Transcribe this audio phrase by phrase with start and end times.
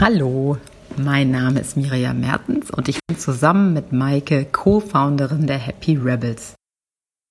[0.00, 0.58] Hallo,
[0.96, 6.54] mein Name ist Miriam Mertens und ich bin zusammen mit Maike Co-Founderin der Happy Rebels.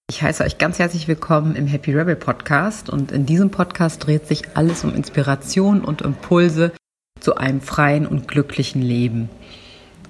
[0.10, 4.28] Ich heiße euch ganz herzlich willkommen im Happy Rebel Podcast und in diesem Podcast dreht
[4.28, 6.74] sich alles um Inspiration und Impulse
[7.22, 9.30] zu einem freien und glücklichen Leben.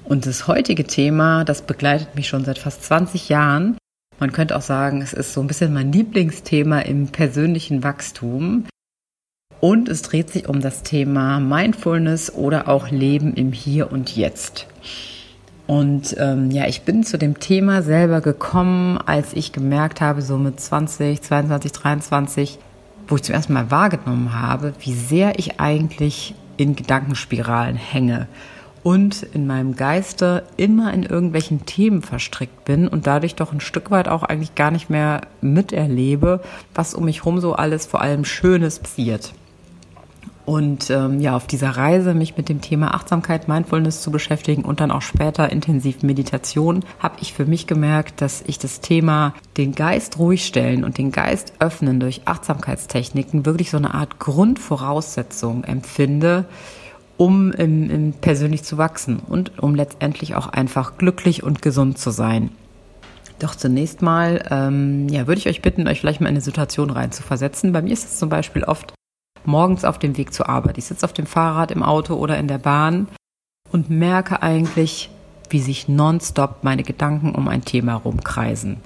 [0.04, 3.78] Und das heutige Thema, das begleitet mich schon seit fast 20 Jahren.
[4.20, 8.66] Man könnte auch sagen, es ist so ein bisschen mein Lieblingsthema im persönlichen Wachstum.
[9.60, 14.68] Und es dreht sich um das Thema Mindfulness oder auch Leben im Hier und Jetzt.
[15.66, 20.38] Und ähm, ja, ich bin zu dem Thema selber gekommen, als ich gemerkt habe, so
[20.38, 22.60] mit 20, 22, 23,
[23.08, 28.28] wo ich zum ersten Mal wahrgenommen habe, wie sehr ich eigentlich in Gedankenspiralen hänge
[28.84, 33.92] und in meinem Geiste immer in irgendwelchen Themen verstrickt bin und dadurch doch ein Stück
[33.92, 36.42] weit auch eigentlich gar nicht mehr miterlebe,
[36.74, 39.34] was um mich herum so alles vor allem Schönes passiert.
[40.48, 44.80] Und ähm, ja, auf dieser Reise, mich mit dem Thema Achtsamkeit, Mindfulness zu beschäftigen und
[44.80, 49.76] dann auch später intensiv Meditation, habe ich für mich gemerkt, dass ich das Thema den
[49.76, 56.46] Geist ruhig stellen und den Geist öffnen durch Achtsamkeitstechniken wirklich so eine Art Grundvoraussetzung empfinde,
[57.18, 62.10] um im, im persönlich zu wachsen und um letztendlich auch einfach glücklich und gesund zu
[62.10, 62.52] sein.
[63.40, 66.90] Doch zunächst mal, ähm, ja, würde ich euch bitten, euch vielleicht mal in eine Situation
[66.90, 67.74] reinzuversetzen.
[67.74, 68.94] Bei mir ist es zum Beispiel oft
[69.48, 70.78] morgens auf dem Weg zur Arbeit.
[70.78, 73.08] Ich sitze auf dem Fahrrad, im Auto oder in der Bahn
[73.72, 75.10] und merke eigentlich,
[75.50, 78.78] wie sich nonstop meine Gedanken um ein Thema rumkreisen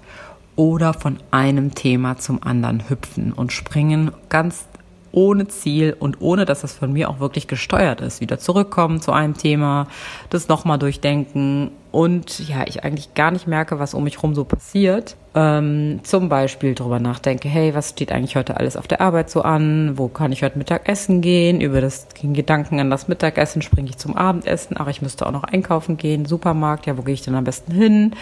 [0.55, 4.65] oder von einem Thema zum anderen hüpfen und springen ganz
[5.11, 8.21] ohne Ziel und ohne, dass das von mir auch wirklich gesteuert ist.
[8.21, 9.87] Wieder zurückkommen zu einem Thema,
[10.29, 14.45] das nochmal durchdenken und ja, ich eigentlich gar nicht merke, was um mich rum so
[14.45, 15.17] passiert.
[15.35, 19.41] Ähm, zum Beispiel drüber nachdenke, hey, was steht eigentlich heute alles auf der Arbeit so
[19.41, 19.97] an?
[19.97, 21.59] Wo kann ich heute Mittag essen gehen?
[21.59, 24.77] Über das Gedanken an das Mittagessen springe ich zum Abendessen.
[24.79, 26.85] Ach, ich müsste auch noch einkaufen gehen, Supermarkt.
[26.85, 28.15] Ja, wo gehe ich denn am besten hin?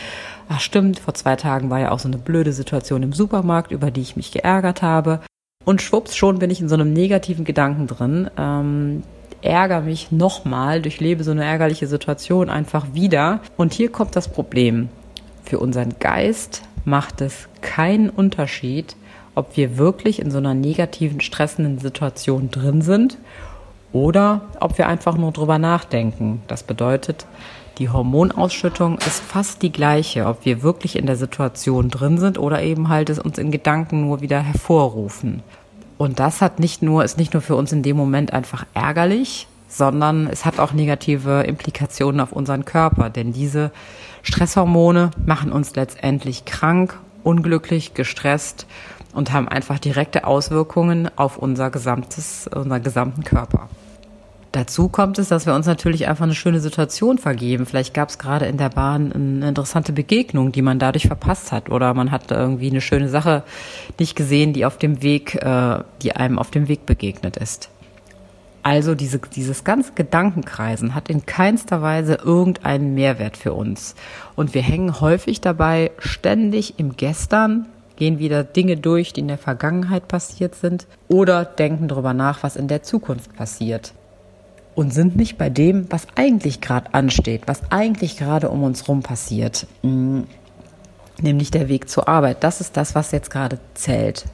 [0.50, 3.92] Ach, stimmt, vor zwei Tagen war ja auch so eine blöde Situation im Supermarkt, über
[3.92, 5.20] die ich mich geärgert habe.
[5.64, 8.32] Und schwupps, schon bin ich in so einem negativen Gedanken drin.
[8.36, 9.04] Ähm,
[9.42, 13.40] ärgere mich nochmal, durchlebe so eine ärgerliche Situation einfach wieder.
[13.58, 14.90] Und hier kommt das Problem.
[15.44, 18.96] Für unseren Geist macht es keinen Unterschied,
[19.36, 23.18] ob wir wirklich in so einer negativen, stressenden Situation drin sind
[23.92, 26.42] oder ob wir einfach nur drüber nachdenken.
[26.48, 27.26] Das bedeutet,
[27.78, 32.62] die Hormonausschüttung ist fast die gleiche, ob wir wirklich in der Situation drin sind oder
[32.62, 35.42] eben halt es uns in Gedanken nur wieder hervorrufen.
[36.00, 39.48] Und das hat nicht nur, ist nicht nur für uns in dem Moment einfach ärgerlich,
[39.68, 43.72] sondern es hat auch negative Implikationen auf unseren Körper, denn diese
[44.24, 48.66] Stresshormone machen uns letztendlich krank, unglücklich, gestresst
[49.14, 53.68] und haben einfach direkte Auswirkungen auf unser gesamtes, unseren gesamten Körper.
[54.52, 57.68] Dazu kommt es, dass wir uns natürlich einfach eine schöne Situation vergeben.
[57.68, 61.70] Vielleicht gab es gerade in der Bahn eine interessante Begegnung, die man dadurch verpasst hat.
[61.70, 63.44] Oder man hat irgendwie eine schöne Sache
[64.00, 67.70] nicht gesehen, die auf dem Weg, äh, die einem auf dem Weg begegnet ist.
[68.64, 73.94] Also diese, dieses ganze Gedankenkreisen hat in keinster Weise irgendeinen Mehrwert für uns.
[74.36, 77.68] Und wir hängen häufig dabei ständig im Gestern,
[77.98, 82.56] gehen wieder Dinge durch, die in der Vergangenheit passiert sind oder denken darüber nach, was
[82.56, 83.94] in der Zukunft passiert
[84.76, 89.04] und sind nicht bei dem, was eigentlich gerade ansteht, was eigentlich gerade um uns rum
[89.04, 90.22] passiert, mm,
[91.22, 92.44] nämlich der Weg zur Arbeit.
[92.44, 94.26] Das ist das, was jetzt gerade zählt.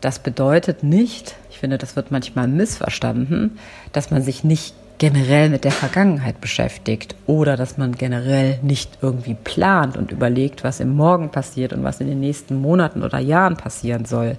[0.00, 3.58] Das bedeutet nicht, ich finde, das wird manchmal missverstanden,
[3.92, 9.34] dass man sich nicht generell mit der Vergangenheit beschäftigt oder dass man generell nicht irgendwie
[9.34, 13.56] plant und überlegt, was im Morgen passiert und was in den nächsten Monaten oder Jahren
[13.56, 14.36] passieren soll.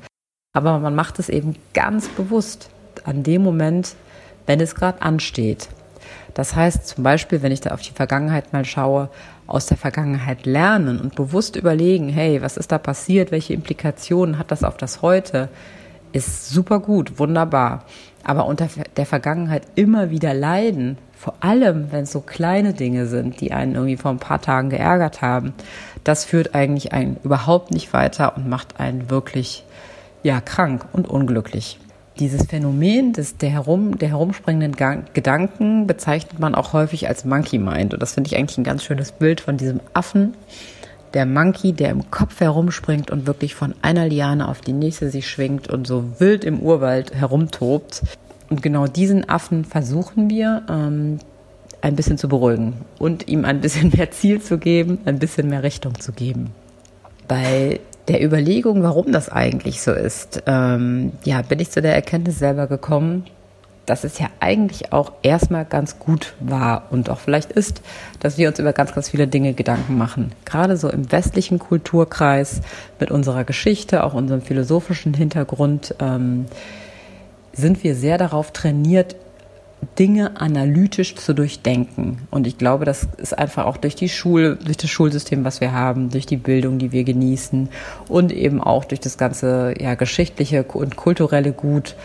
[0.53, 2.69] Aber man macht es eben ganz bewusst
[3.05, 3.95] an dem Moment,
[4.49, 5.69] wenn es gerade ansteht.
[6.33, 9.09] Das heißt zum Beispiel, wenn ich da auf die Vergangenheit mal schaue,
[9.45, 14.49] aus der Vergangenheit lernen und bewusst überlegen, hey, was ist da passiert, welche Implikationen hat
[14.49, 15.49] das auf das Heute,
[16.13, 17.85] ist super gut, wunderbar.
[18.23, 18.67] Aber unter
[18.97, 23.75] der Vergangenheit immer wieder leiden, vor allem wenn es so kleine Dinge sind, die einen
[23.75, 25.53] irgendwie vor ein paar Tagen geärgert haben,
[26.03, 29.63] das führt eigentlich einen überhaupt nicht weiter und macht einen wirklich
[30.23, 31.77] ja krank und unglücklich.
[32.19, 34.75] Dieses Phänomen des, der, herum, der herumspringenden
[35.13, 37.93] Gedanken bezeichnet man auch häufig als Monkey Mind.
[37.93, 40.33] Und das finde ich eigentlich ein ganz schönes Bild von diesem Affen,
[41.13, 45.29] der Monkey, der im Kopf herumspringt und wirklich von einer Liane auf die nächste sich
[45.29, 48.03] schwingt und so wild im Urwald herumtobt.
[48.49, 51.19] Und genau diesen Affen versuchen wir ähm,
[51.81, 55.63] ein bisschen zu beruhigen und ihm ein bisschen mehr Ziel zu geben, ein bisschen mehr
[55.63, 56.51] Richtung zu geben.
[57.27, 62.39] Bei der Überlegung, warum das eigentlich so ist, ähm, ja, bin ich zu der Erkenntnis
[62.39, 63.25] selber gekommen,
[63.85, 67.81] dass es ja eigentlich auch erstmal ganz gut war und auch vielleicht ist,
[68.19, 70.31] dass wir uns über ganz, ganz viele Dinge Gedanken machen.
[70.45, 72.61] Gerade so im westlichen Kulturkreis
[72.99, 76.45] mit unserer Geschichte, auch unserem philosophischen Hintergrund, ähm,
[77.53, 79.15] sind wir sehr darauf trainiert,
[79.97, 82.19] Dinge analytisch zu durchdenken.
[82.31, 85.73] Und ich glaube, das ist einfach auch durch die Schule, durch das Schulsystem, was wir
[85.73, 87.69] haben, durch die Bildung, die wir genießen
[88.07, 91.95] und eben auch durch das ganze ja, geschichtliche und kulturelle Gut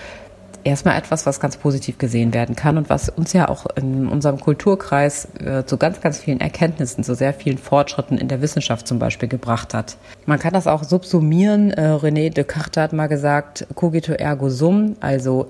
[0.64, 4.40] erstmal etwas, was ganz positiv gesehen werden kann und was uns ja auch in unserem
[4.40, 8.98] Kulturkreis äh, zu ganz, ganz vielen Erkenntnissen, zu sehr vielen Fortschritten in der Wissenschaft zum
[8.98, 9.96] Beispiel gebracht hat.
[10.26, 11.70] Man kann das auch subsumieren.
[11.70, 15.46] Äh, René Descartes hat mal gesagt, cogito ergo sum, also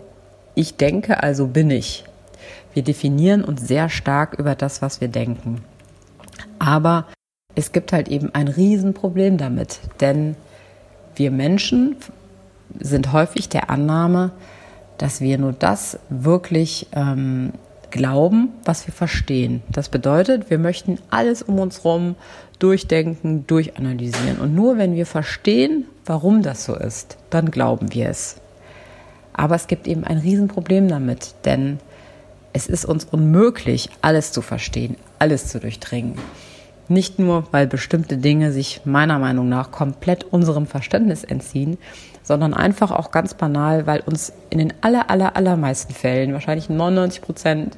[0.55, 2.05] ich denke, also bin ich.
[2.75, 5.63] Wir definieren uns sehr stark über das, was wir denken.
[6.59, 7.07] Aber
[7.55, 10.37] es gibt halt eben ein Riesenproblem damit, denn
[11.15, 11.97] wir Menschen
[12.79, 14.33] sind häufig der Annahme,
[14.99, 17.53] dass wir nur das wirklich ähm,
[17.91, 19.63] glauben, was wir verstehen.
[19.71, 22.17] Das bedeutet, wir möchten alles um uns herum
[22.59, 24.39] durchdenken, durchanalysieren.
[24.41, 28.41] Und nur wenn wir verstehen, warum das so ist, dann glauben wir es.
[29.33, 31.79] Aber es gibt eben ein Riesenproblem damit, denn
[32.55, 36.15] es ist uns unmöglich, alles zu verstehen, alles zu durchdringen.
[36.89, 41.79] Nicht nur, weil bestimmte Dinge sich meiner Meinung nach komplett unserem Verständnis entziehen,
[42.23, 47.23] sondern einfach auch ganz banal, weil uns in den aller, aller, allermeisten Fällen, wahrscheinlich 99
[47.23, 47.77] Prozent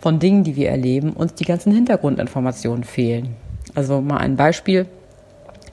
[0.00, 3.34] von Dingen, die wir erleben, uns die ganzen Hintergrundinformationen fehlen.
[3.74, 4.86] Also mal ein Beispiel.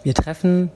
[0.04, 0.72] Wir treffen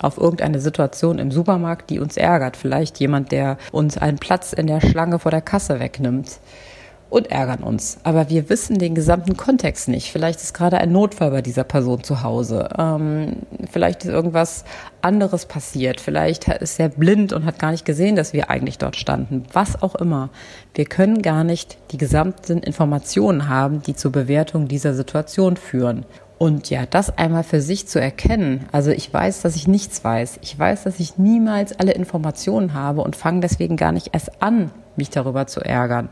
[0.00, 2.56] auf irgendeine Situation im Supermarkt, die uns ärgert.
[2.56, 6.40] Vielleicht jemand, der uns einen Platz in der Schlange vor der Kasse wegnimmt
[7.14, 7.98] und ärgern uns.
[8.02, 10.10] Aber wir wissen den gesamten Kontext nicht.
[10.10, 12.68] Vielleicht ist gerade ein Notfall bei dieser Person zu Hause.
[12.76, 13.36] Ähm,
[13.70, 14.64] vielleicht ist irgendwas
[15.00, 16.00] anderes passiert.
[16.00, 19.44] Vielleicht ist er blind und hat gar nicht gesehen, dass wir eigentlich dort standen.
[19.52, 20.30] Was auch immer.
[20.74, 26.06] Wir können gar nicht die gesamten Informationen haben, die zur Bewertung dieser Situation führen.
[26.36, 28.64] Und ja, das einmal für sich zu erkennen.
[28.72, 30.40] Also ich weiß, dass ich nichts weiß.
[30.42, 34.72] Ich weiß, dass ich niemals alle Informationen habe und fange deswegen gar nicht erst an,
[34.96, 36.08] mich darüber zu ärgern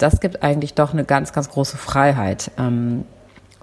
[0.00, 3.04] das gibt eigentlich doch eine ganz, ganz große Freiheit ähm,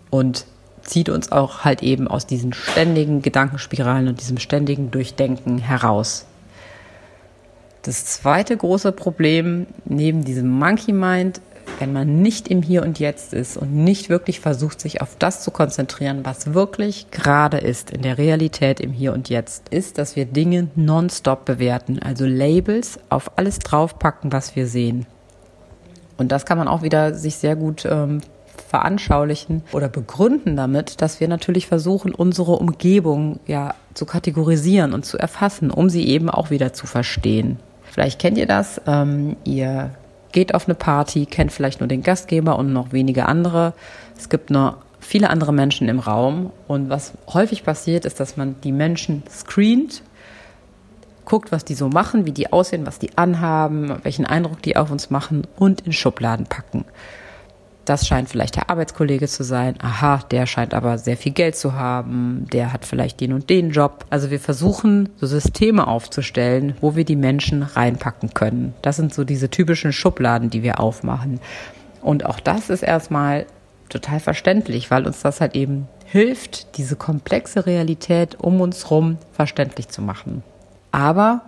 [0.10, 0.46] und
[0.82, 6.26] zieht uns auch halt eben aus diesen ständigen Gedankenspiralen und diesem ständigen Durchdenken heraus.
[7.82, 11.42] Das zweite große Problem neben diesem Monkey Mind,
[11.80, 15.42] wenn man nicht im Hier und Jetzt ist und nicht wirklich versucht, sich auf das
[15.44, 20.16] zu konzentrieren, was wirklich gerade ist in der Realität im Hier und Jetzt, ist, dass
[20.16, 25.06] wir Dinge nonstop bewerten, also Labels auf alles draufpacken, was wir sehen.
[26.18, 28.22] Und das kann man auch wieder sich sehr gut ähm,
[28.68, 35.18] veranschaulichen oder begründen damit, dass wir natürlich versuchen, unsere Umgebung ja zu kategorisieren und zu
[35.18, 37.60] erfassen, um sie eben auch wieder zu verstehen.
[37.84, 38.82] Vielleicht kennt ihr das.
[38.86, 39.92] Ähm, ihr
[40.32, 43.74] geht auf eine Party, kennt vielleicht nur den Gastgeber und noch wenige andere.
[44.18, 46.52] Es gibt nur viele andere Menschen im Raum.
[46.68, 50.04] Und was häufig passiert, ist, dass man die Menschen screent
[51.28, 54.90] guckt, was die so machen, wie die aussehen, was die anhaben, welchen Eindruck die auf
[54.90, 56.86] uns machen und in Schubladen packen.
[57.86, 59.76] Das scheint vielleicht der Arbeitskollege zu sein.
[59.82, 62.46] Aha, der scheint aber sehr viel Geld zu haben.
[62.52, 64.06] Der hat vielleicht den und den Job.
[64.10, 68.74] Also wir versuchen, so Systeme aufzustellen, wo wir die Menschen reinpacken können.
[68.82, 71.40] Das sind so diese typischen Schubladen, die wir aufmachen.
[72.02, 73.46] Und auch das ist erstmal
[73.88, 79.88] total verständlich, weil uns das halt eben hilft, diese komplexe Realität um uns herum verständlich
[79.88, 80.44] zu machen.
[80.92, 81.42] Aber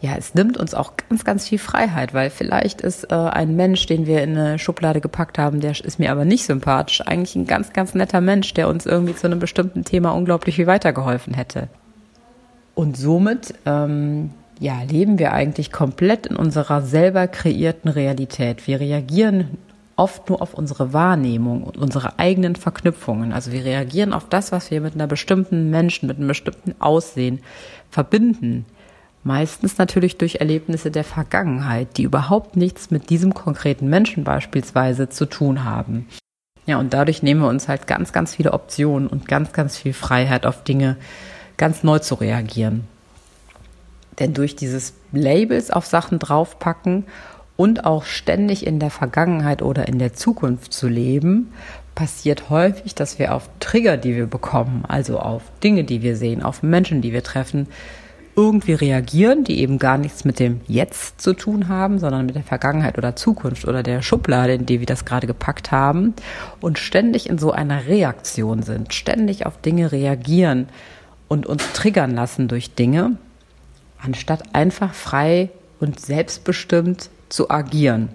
[0.00, 3.86] ja, es nimmt uns auch ganz, ganz viel Freiheit, weil vielleicht ist äh, ein Mensch,
[3.86, 7.46] den wir in eine Schublade gepackt haben, der ist mir aber nicht sympathisch, eigentlich ein
[7.46, 11.68] ganz, ganz netter Mensch, der uns irgendwie zu einem bestimmten Thema unglaublich viel weitergeholfen hätte.
[12.74, 14.30] Und somit, ähm,
[14.60, 18.66] ja, leben wir eigentlich komplett in unserer selber kreierten Realität.
[18.66, 19.56] Wir reagieren
[19.96, 23.32] oft nur auf unsere Wahrnehmung und unsere eigenen Verknüpfungen.
[23.32, 27.40] Also wir reagieren auf das, was wir mit einer bestimmten Menschen, mit einem bestimmten Aussehen
[27.90, 28.66] verbinden.
[29.24, 35.26] Meistens natürlich durch Erlebnisse der Vergangenheit, die überhaupt nichts mit diesem konkreten Menschen beispielsweise zu
[35.26, 36.06] tun haben.
[36.66, 39.92] Ja, und dadurch nehmen wir uns halt ganz, ganz viele Optionen und ganz, ganz viel
[39.92, 40.96] Freiheit auf Dinge
[41.56, 42.84] ganz neu zu reagieren.
[44.18, 47.04] Denn durch dieses Labels auf Sachen draufpacken
[47.56, 51.52] und auch ständig in der Vergangenheit oder in der Zukunft zu leben,
[51.94, 56.42] passiert häufig, dass wir auf Trigger, die wir bekommen, also auf Dinge, die wir sehen,
[56.42, 57.68] auf Menschen, die wir treffen,
[58.36, 62.42] irgendwie reagieren, die eben gar nichts mit dem Jetzt zu tun haben, sondern mit der
[62.42, 66.12] Vergangenheit oder Zukunft oder der Schublade, in die wir das gerade gepackt haben
[66.60, 70.68] und ständig in so einer Reaktion sind, ständig auf Dinge reagieren
[71.28, 73.16] und uns triggern lassen durch Dinge,
[74.02, 75.48] anstatt einfach frei
[75.80, 78.08] und selbstbestimmt zu agieren.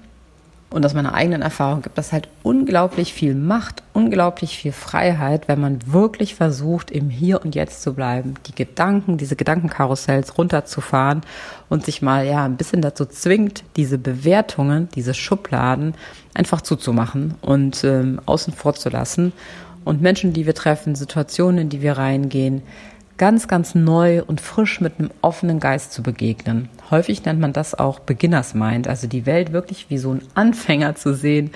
[0.72, 5.60] Und aus meiner eigenen Erfahrung gibt das halt unglaublich viel Macht, unglaublich viel Freiheit, wenn
[5.60, 11.24] man wirklich versucht, im Hier und Jetzt zu bleiben, die Gedanken, diese Gedankenkarussells runterzufahren
[11.68, 15.94] und sich mal ja ein bisschen dazu zwingt, diese Bewertungen, diese Schubladen
[16.34, 19.34] einfach zuzumachen und ähm, außen vor zu lassen
[19.84, 22.62] und Menschen, die wir treffen, Situationen, in die wir reingehen,
[23.18, 26.70] ganz, ganz neu und frisch mit einem offenen Geist zu begegnen.
[26.89, 30.96] Häufig nennt man das auch Beginners Mind, also die Welt wirklich wie so ein Anfänger
[30.96, 31.51] zu sehen,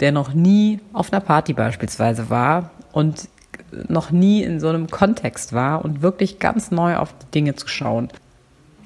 [0.00, 3.28] der noch nie auf einer Party beispielsweise war und
[3.88, 7.68] noch nie in so einem Kontext war und wirklich ganz neu auf die Dinge zu
[7.68, 8.08] schauen.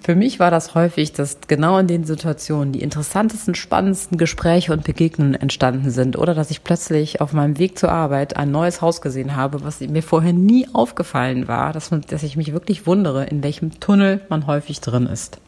[0.03, 4.85] Für mich war das häufig, dass genau in den Situationen die interessantesten, spannendsten Gespräche und
[4.85, 9.01] Begegnungen entstanden sind oder dass ich plötzlich auf meinem Weg zur Arbeit ein neues Haus
[9.01, 13.25] gesehen habe, was mir vorher nie aufgefallen war, dass, man, dass ich mich wirklich wundere,
[13.25, 15.41] in welchem Tunnel man häufig drin ist.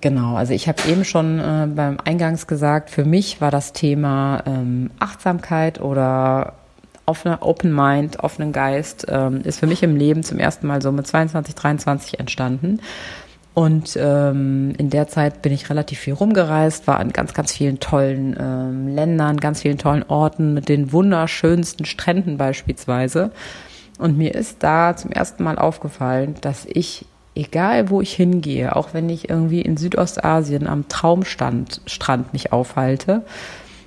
[0.00, 4.44] Genau, also ich habe eben schon äh, beim Eingangs gesagt, für mich war das Thema
[4.46, 6.52] ähm, Achtsamkeit oder
[7.04, 10.92] offener Open Mind, offenen Geist, ähm, ist für mich im Leben zum ersten Mal so
[10.92, 12.80] mit 22, 23 entstanden.
[13.58, 17.80] Und ähm, in der Zeit bin ich relativ viel rumgereist, war an ganz, ganz vielen
[17.80, 23.32] tollen ähm, Ländern, ganz vielen tollen Orten mit den wunderschönsten Stränden beispielsweise.
[23.98, 28.94] Und mir ist da zum ersten Mal aufgefallen, dass ich, egal wo ich hingehe, auch
[28.94, 33.24] wenn ich irgendwie in Südostasien am Traumstrand Strand mich aufhalte,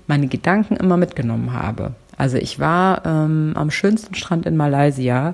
[0.06, 1.94] meine Gedanken immer mitgenommen habe.
[2.18, 5.34] Also ich war ähm, am schönsten Strand in Malaysia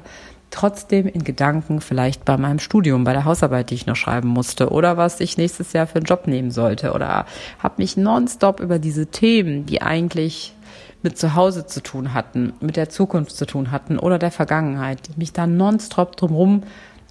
[0.58, 4.70] trotzdem in Gedanken vielleicht bei meinem Studium, bei der Hausarbeit, die ich noch schreiben musste
[4.70, 7.28] oder was ich nächstes Jahr für einen Job nehmen sollte oder
[7.60, 10.56] habe mich nonstop über diese Themen, die eigentlich
[11.04, 15.00] mit zu Hause zu tun hatten, mit der Zukunft zu tun hatten oder der Vergangenheit,
[15.16, 16.64] mich da nonstop drumherum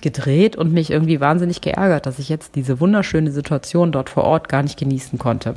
[0.03, 4.49] gedreht und mich irgendwie wahnsinnig geärgert, dass ich jetzt diese wunderschöne Situation dort vor Ort
[4.49, 5.55] gar nicht genießen konnte.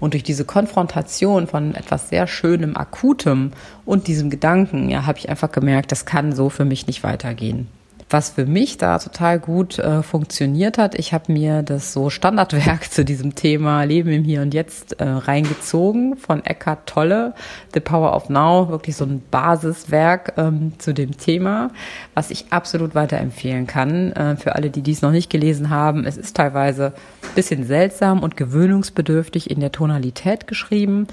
[0.00, 3.52] Und durch diese Konfrontation von etwas sehr Schönem, Akutem
[3.84, 7.68] und diesem Gedanken, ja, habe ich einfach gemerkt, das kann so für mich nicht weitergehen
[8.14, 10.94] was für mich da total gut äh, funktioniert hat.
[10.94, 15.04] Ich habe mir das so Standardwerk zu diesem Thema Leben im Hier und Jetzt äh,
[15.04, 17.34] reingezogen von Eckhart Tolle,
[17.72, 21.72] The Power of Now, wirklich so ein Basiswerk ähm, zu dem Thema,
[22.14, 26.04] was ich absolut weiterempfehlen kann äh, für alle, die dies noch nicht gelesen haben.
[26.04, 26.92] Es ist teilweise
[27.24, 31.08] ein bisschen seltsam und gewöhnungsbedürftig in der Tonalität geschrieben,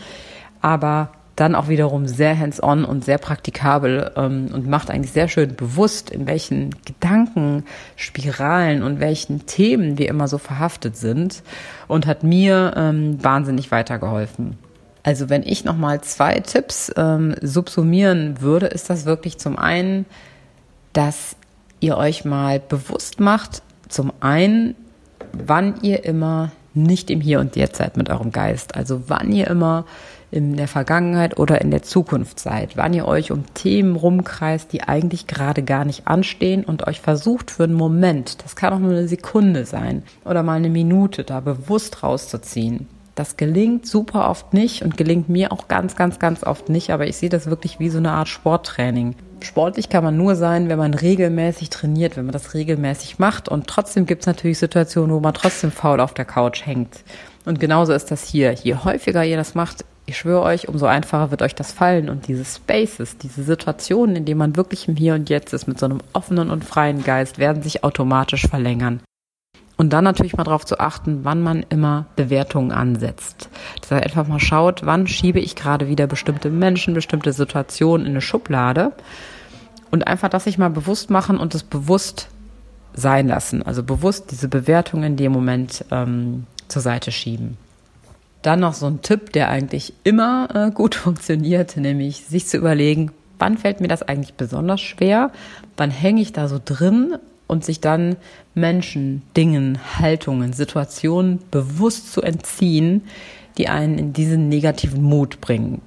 [0.62, 1.10] aber
[1.42, 6.12] dann auch wiederum sehr hands-on und sehr praktikabel ähm, und macht eigentlich sehr schön bewusst,
[6.12, 11.42] in welchen Gedankenspiralen und welchen Themen wir immer so verhaftet sind
[11.88, 14.60] und hat mir ähm, wahnsinnig weitergeholfen.
[15.02, 20.06] Also wenn ich nochmal zwei Tipps ähm, subsumieren würde, ist das wirklich zum einen,
[20.94, 21.36] dass
[21.80, 24.76] ihr euch mal bewusst macht, zum einen,
[25.34, 28.76] wann ihr immer nicht im Hier und Jetzt seid mit eurem Geist.
[28.76, 29.86] Also wann ihr immer
[30.32, 34.84] in der Vergangenheit oder in der Zukunft seid, wann ihr euch um Themen rumkreist, die
[34.84, 38.92] eigentlich gerade gar nicht anstehen und euch versucht für einen Moment, das kann auch nur
[38.92, 42.88] eine Sekunde sein oder mal eine Minute da bewusst rauszuziehen.
[43.14, 47.08] Das gelingt super oft nicht und gelingt mir auch ganz, ganz, ganz oft nicht, aber
[47.08, 49.16] ich sehe das wirklich wie so eine Art Sporttraining.
[49.42, 53.68] Sportlich kann man nur sein, wenn man regelmäßig trainiert, wenn man das regelmäßig macht und
[53.68, 57.04] trotzdem gibt es natürlich Situationen, wo man trotzdem faul auf der Couch hängt.
[57.44, 58.54] Und genauso ist das hier.
[58.54, 62.10] Je häufiger ihr das macht, ich schwöre euch, umso einfacher wird euch das fallen.
[62.10, 65.80] Und diese Spaces, diese Situationen, in denen man wirklich im Hier und Jetzt ist, mit
[65.80, 69.02] so einem offenen und freien Geist, werden sich automatisch verlängern.
[69.78, 73.50] Und dann natürlich mal darauf zu achten, wann man immer Bewertungen ansetzt.
[73.80, 78.12] Das heißt, einfach mal schaut, wann schiebe ich gerade wieder bestimmte Menschen, bestimmte Situationen in
[78.12, 78.92] eine Schublade.
[79.90, 82.28] Und einfach das sich mal bewusst machen und es bewusst
[82.94, 83.64] sein lassen.
[83.64, 87.58] Also bewusst diese Bewertungen in dem Moment ähm, zur Seite schieben.
[88.42, 93.12] Dann noch so ein Tipp, der eigentlich immer äh, gut funktioniert, nämlich sich zu überlegen,
[93.40, 95.32] wann fällt mir das eigentlich besonders schwer,
[95.78, 97.18] wann hänge ich da so drin
[97.48, 98.16] und sich dann
[98.54, 103.02] Menschen, Dingen, Haltungen, Situationen bewusst zu entziehen,
[103.58, 105.82] die einen in diesen negativen Mut bringen.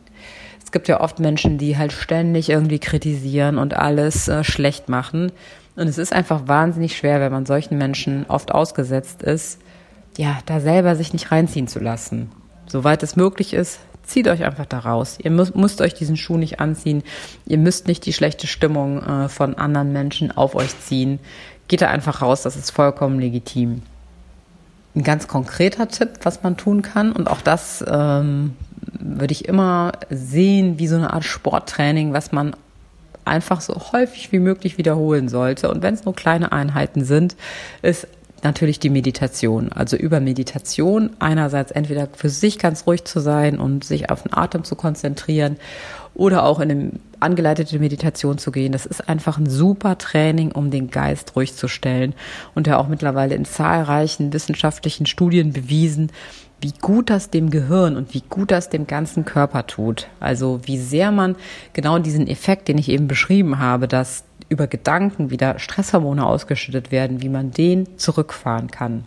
[0.63, 5.31] Es gibt ja oft Menschen, die halt ständig irgendwie kritisieren und alles äh, schlecht machen.
[5.77, 9.61] Und es ist einfach wahnsinnig schwer, wenn man solchen Menschen oft ausgesetzt ist,
[10.17, 12.31] ja, da selber sich nicht reinziehen zu lassen
[12.67, 15.19] soweit es möglich ist, zieht euch einfach da raus.
[15.23, 17.03] Ihr müsst, müsst euch diesen Schuh nicht anziehen.
[17.47, 21.19] Ihr müsst nicht die schlechte Stimmung äh, von anderen Menschen auf euch ziehen.
[21.69, 23.83] Geht da einfach raus, das ist vollkommen legitim.
[24.95, 28.55] Ein ganz konkreter Tipp, was man tun kann, und auch das ähm,
[28.93, 32.55] würde ich immer sehen wie so eine Art Sporttraining, was man
[33.25, 35.71] einfach so häufig wie möglich wiederholen sollte.
[35.71, 37.37] Und wenn es nur kleine Einheiten sind,
[37.83, 38.07] ist
[38.45, 39.73] natürlich die Meditation.
[39.73, 44.35] Also über Meditation einerseits entweder für sich ganz ruhig zu sein und sich auf den
[44.35, 45.57] Atem zu konzentrieren
[46.15, 48.73] oder auch in eine angeleitete Meditation zu gehen.
[48.73, 52.15] Das ist einfach ein super Training, um den Geist ruhig zu stellen
[52.55, 56.13] und ja auch mittlerweile in zahlreichen wissenschaftlichen Studien bewiesen,
[56.61, 60.09] wie gut das dem Gehirn und wie gut das dem ganzen Körper tut.
[60.21, 61.37] Also wie sehr man
[61.73, 64.25] genau diesen Effekt, den ich eben beschrieben habe, dass
[64.55, 69.05] über Gedanken wieder Stresshormone ausgeschüttet werden, wie man den zurückfahren kann.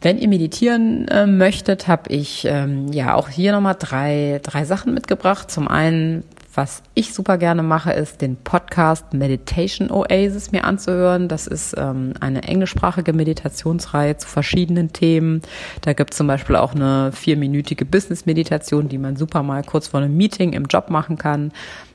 [0.00, 4.94] Wenn ihr meditieren äh, möchtet, habe ich ähm, ja auch hier nochmal drei, drei Sachen
[4.94, 5.48] mitgebracht.
[5.48, 11.28] Zum einen was ich super gerne mache, ist den Podcast Meditation Oasis mir anzuhören.
[11.28, 15.42] Das ist ähm, eine englischsprachige Meditationsreihe zu verschiedenen Themen.
[15.80, 20.00] Da gibt es zum Beispiel auch eine vierminütige Business-Meditation, die man super mal kurz vor
[20.00, 21.52] einem Meeting im Job machen kann.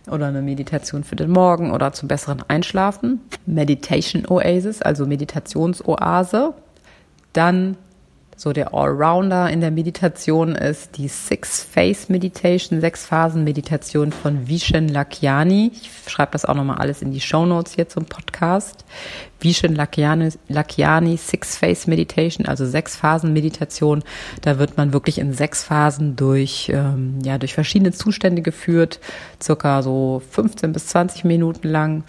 [0.09, 3.21] Oder eine Meditation für den Morgen oder zum besseren Einschlafen.
[3.45, 6.53] Meditation Oasis, also Meditationsoase.
[7.33, 7.77] Dann
[8.39, 15.72] so der Allrounder in der Meditation ist die Six-Phase Meditation, Sechs-Phasen-Meditation von Vishen Lakiani.
[15.74, 18.86] Ich schreibe das auch nochmal alles in die Show Notes hier zum Podcast.
[19.39, 24.03] Vishen Lakiani, Lakiani Six-Phase Meditation, also Sechs-Phasen-Meditation.
[24.44, 29.00] Da wird man wirklich in sechs Phasen durch, ähm, ja, durch verschiedene Zustände geführt,
[29.41, 32.03] circa so 15 bis 20 Minuten lang.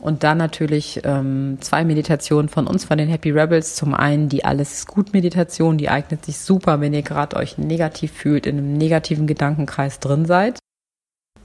[0.00, 3.74] Und dann natürlich ähm, zwei Meditationen von uns, von den Happy Rebels.
[3.74, 8.12] Zum einen die Alles gut Meditation, die eignet sich super, wenn ihr gerade euch negativ
[8.12, 10.58] fühlt, in einem negativen Gedankenkreis drin seid.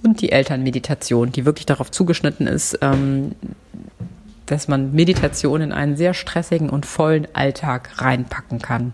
[0.04, 3.32] Und die Elternmeditation, die wirklich darauf zugeschnitten ist, ähm,
[4.46, 8.94] dass man Meditation in einen sehr stressigen und vollen Alltag reinpacken kann.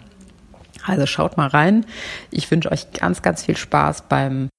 [0.86, 1.86] Also schaut mal rein.
[2.32, 4.50] Ich wünsche euch ganz, ganz viel Spaß beim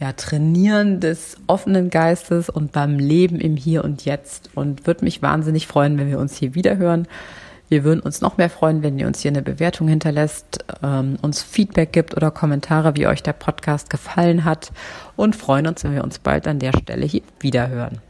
[0.00, 5.22] ja, Trainieren des offenen Geistes und beim Leben im Hier und Jetzt und würde mich
[5.22, 7.08] wahnsinnig freuen, wenn wir uns hier wieder hören.
[7.68, 11.42] Wir würden uns noch mehr freuen, wenn ihr uns hier eine Bewertung hinterlässt, ähm, uns
[11.42, 14.72] Feedback gibt oder Kommentare, wie euch der Podcast gefallen hat
[15.16, 18.00] und freuen uns, wenn wir uns bald an der Stelle hier wieder hören.